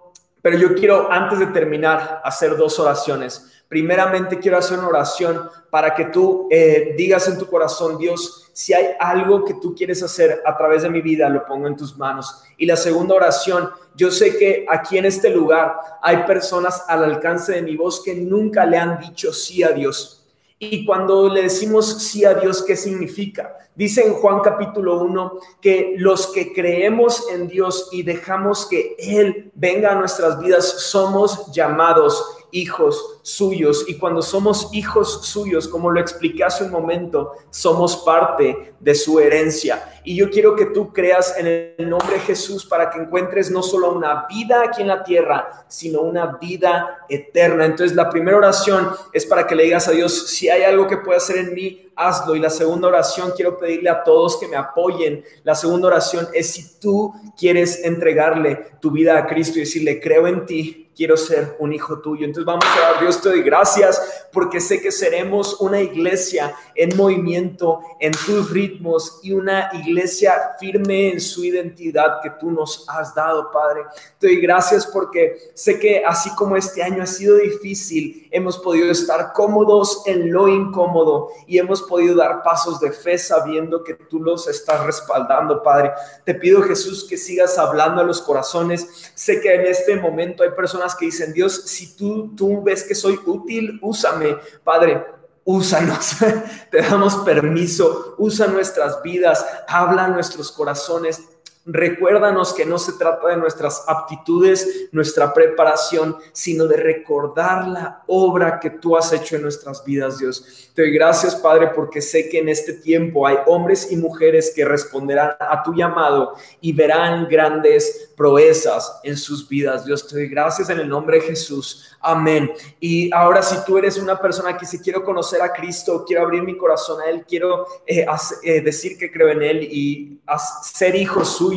[0.47, 3.65] Pero yo quiero, antes de terminar, hacer dos oraciones.
[3.67, 8.73] Primeramente, quiero hacer una oración para que tú eh, digas en tu corazón, Dios, si
[8.73, 11.99] hay algo que tú quieres hacer a través de mi vida, lo pongo en tus
[11.99, 12.45] manos.
[12.57, 17.51] Y la segunda oración, yo sé que aquí en este lugar hay personas al alcance
[17.51, 20.16] de mi voz que nunca le han dicho sí a Dios.
[20.59, 23.55] Y cuando le decimos sí a Dios, ¿qué significa?
[23.75, 29.51] Dice en Juan capítulo 1 que los que creemos en Dios y dejamos que Él
[29.55, 33.85] venga a nuestras vidas, somos llamados hijos suyos.
[33.89, 39.19] Y cuando somos hijos suyos, como lo expliqué hace un momento, somos parte de su
[39.19, 40.01] herencia.
[40.05, 43.65] Y yo quiero que tú creas en el nombre de Jesús para que encuentres no
[43.65, 47.65] solo una vida aquí en la tierra, sino una vida eterna.
[47.65, 50.99] Entonces la primera oración es para que le digas a Dios, si hay algo que
[50.99, 52.37] pueda hacer en mí, hazlo.
[52.37, 55.25] Y la segunda oración, quiero pedirle a todos que me apoyen.
[55.43, 60.29] La segunda oración es si tú quieres entregarle tu vida a Cristo y decirle, creo
[60.29, 62.25] en ti, quiero ser un hijo tuyo.
[62.25, 66.95] Entonces vamos a dar, Dios te doy gracias porque sé que seremos una iglesia en
[66.95, 73.15] movimiento, en tus ritmos y una iglesia firme en su identidad que tú nos has
[73.15, 73.85] dado, Padre.
[74.19, 78.91] Te doy gracias porque sé que así como este año ha sido difícil, hemos podido
[78.91, 84.21] estar cómodos en lo incómodo y hemos podido dar pasos de fe sabiendo que tú
[84.21, 85.93] los estás respaldando, Padre.
[86.25, 89.13] Te pido, Jesús, que sigas hablando a los corazones.
[89.15, 92.95] Sé que en este momento hay personas que dicen, Dios, si tú, tú ves que
[93.07, 95.15] soy útil, úsame, Padre.
[95.45, 96.17] Úsanos,
[96.73, 101.23] te damos permiso, usa nuestras vidas, habla nuestros corazones,
[101.67, 108.61] Recuérdanos que no se trata de nuestras aptitudes, nuestra preparación, sino de recordar la obra
[108.61, 110.71] que tú has hecho en nuestras vidas, Dios.
[110.75, 114.65] Te doy gracias, Padre, porque sé que en este tiempo hay hombres y mujeres que
[114.65, 119.85] responderán a tu llamado y verán grandes proezas en sus vidas.
[119.85, 121.97] Dios, te doy gracias en el nombre de Jesús.
[122.01, 122.53] Amén.
[122.79, 126.43] Y ahora si tú eres una persona que si quiero conocer a Cristo, quiero abrir
[126.43, 128.07] mi corazón a Él, quiero eh,
[128.43, 130.21] eh, decir que creo en Él y
[130.63, 131.56] ser hijo suyo,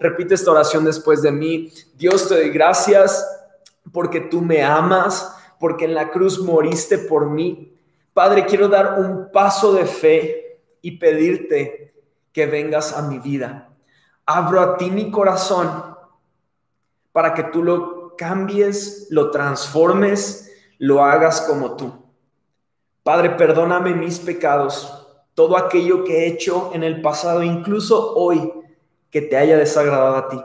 [0.00, 1.72] repite esta oración después de mí.
[1.94, 3.26] Dios te doy gracias
[3.92, 7.72] porque tú me amas, porque en la cruz moriste por mí.
[8.12, 11.94] Padre, quiero dar un paso de fe y pedirte
[12.32, 13.70] que vengas a mi vida.
[14.24, 15.96] Abro a ti mi corazón
[17.12, 21.92] para que tú lo cambies, lo transformes, lo hagas como tú.
[23.02, 28.52] Padre, perdóname mis pecados, todo aquello que he hecho en el pasado, incluso hoy,
[29.10, 30.40] que te haya desagradado a ti.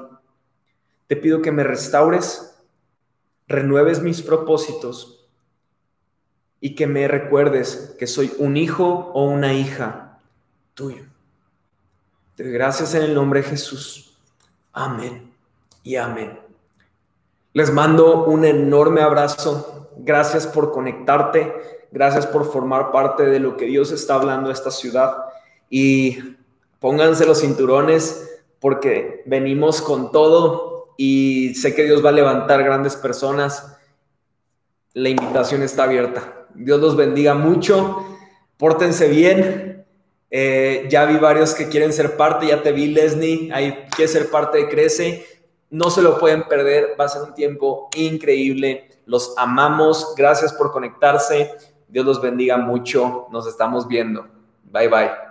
[1.07, 2.55] Te pido que me restaures,
[3.47, 5.27] renueves mis propósitos
[6.61, 10.19] y que me recuerdes que soy un hijo o una hija
[10.73, 11.03] tuyo.
[12.35, 14.17] Te gracias en el nombre de Jesús.
[14.71, 15.33] Amén
[15.83, 16.39] y amén.
[17.53, 19.89] Les mando un enorme abrazo.
[19.97, 21.87] Gracias por conectarte.
[21.91, 25.25] Gracias por formar parte de lo que Dios está hablando a esta ciudad.
[25.69, 26.37] Y
[26.79, 28.30] pónganse los cinturones
[28.61, 33.75] porque venimos con todo y sé que Dios va a levantar grandes personas.
[34.93, 36.45] La invitación está abierta.
[36.53, 38.05] Dios los bendiga mucho.
[38.57, 39.85] Pórtense bien.
[40.29, 42.47] Eh, ya vi varios que quieren ser parte.
[42.47, 43.51] Ya te vi, Leslie.
[43.51, 45.25] Ahí quiere ser parte de Crece.
[45.71, 46.95] No se lo pueden perder.
[46.99, 48.89] Va a ser un tiempo increíble.
[49.07, 50.13] Los amamos.
[50.15, 51.51] Gracias por conectarse.
[51.87, 53.27] Dios los bendiga mucho.
[53.31, 54.27] Nos estamos viendo.
[54.65, 55.30] Bye bye.